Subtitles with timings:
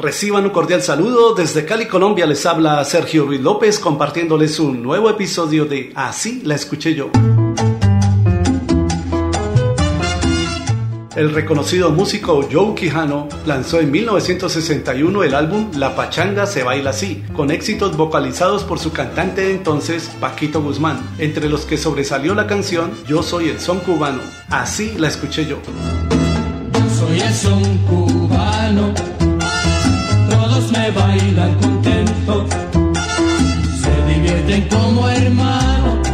[0.00, 1.34] Reciban un cordial saludo.
[1.34, 6.54] Desde Cali, Colombia, les habla Sergio Ruiz López compartiéndoles un nuevo episodio de Así la
[6.54, 7.10] escuché yo.
[11.14, 17.22] El reconocido músico Joe Quijano lanzó en 1961 el álbum La Pachanga se baila así,
[17.34, 22.92] con éxitos vocalizados por su cantante entonces, Paquito Guzmán, entre los que sobresalió la canción
[23.06, 24.22] Yo soy el son cubano.
[24.48, 25.58] Así la escuché yo.
[26.96, 29.19] Soy el son cubano
[30.90, 32.50] bailan contentos,
[33.82, 36.08] se divierten como hermanos.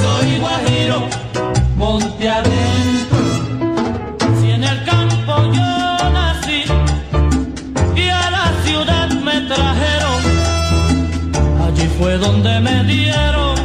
[0.00, 1.08] Soy guajiro,
[1.76, 3.18] monte adentro.
[4.40, 6.64] Si en el campo yo nací
[7.96, 10.20] y a la ciudad me trajeron,
[11.66, 13.56] allí fue donde me dieron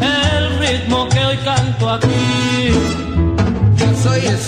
[0.00, 2.70] el ritmo que hoy canto aquí.
[3.76, 4.38] Yo soy el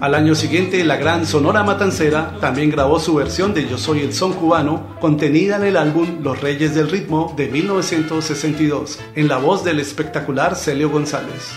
[0.00, 4.12] al año siguiente, la gran Sonora Matancera también grabó su versión de Yo Soy el
[4.12, 9.64] Son Cubano, contenida en el álbum Los Reyes del Ritmo de 1962, en la voz
[9.64, 11.50] del espectacular Celio González.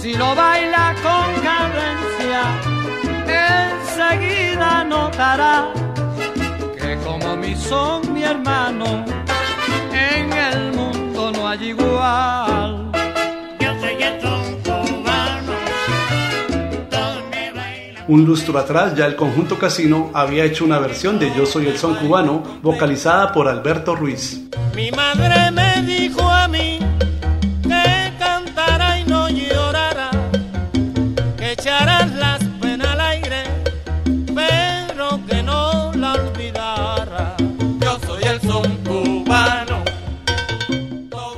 [0.00, 2.42] Si lo baila con cadencia,
[3.80, 5.72] enseguida notará
[6.76, 9.04] que como mi son mi hermano,
[9.92, 12.47] en el mundo no hay igual.
[18.08, 21.76] Un lustro atrás ya el conjunto Casino había hecho una versión de Yo Soy el
[21.76, 24.48] Son Cubano, vocalizada por Alberto Ruiz.
[24.74, 25.50] Mi madre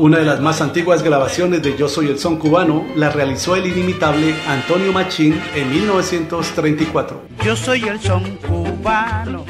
[0.00, 3.66] Una de las más antiguas grabaciones de Yo Soy el Son Cubano la realizó el
[3.66, 7.20] inimitable Antonio Machín en 1934.
[7.44, 9.44] Yo soy el son cubano,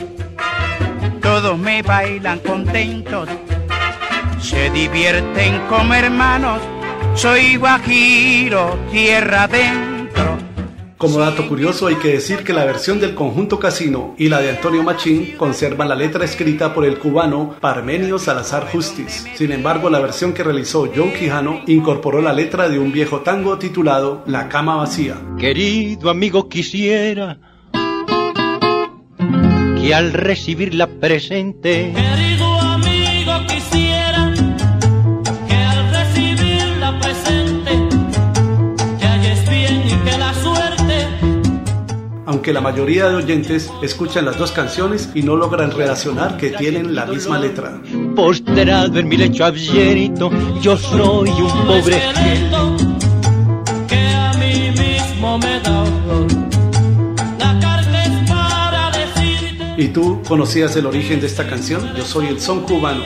[1.22, 3.28] todos me bailan contentos,
[4.40, 6.60] se divierten como hermanos,
[7.14, 9.89] soy guajiro, tierra de
[11.00, 14.50] como dato curioso hay que decir que la versión del conjunto Casino y la de
[14.50, 19.24] Antonio Machín conservan la letra escrita por el cubano Parmenio Salazar Justiz.
[19.34, 23.56] Sin embargo, la versión que realizó John Quijano incorporó la letra de un viejo tango
[23.56, 25.16] titulado La cama vacía.
[25.38, 27.38] Querido amigo, quisiera
[29.80, 31.94] que al recibir la presente
[42.30, 46.94] aunque la mayoría de oyentes escuchan las dos canciones y no logran relacionar que tienen
[46.94, 47.82] la misma letra.
[48.14, 50.30] Posterado en mi lecho abierto,
[50.62, 52.00] yo soy un pobre
[53.88, 55.84] que a mí mismo me da
[57.40, 59.82] La carne es para decirte.
[59.82, 61.82] ¿Y tú conocías el origen de esta canción?
[61.96, 63.02] Yo soy el son cubano.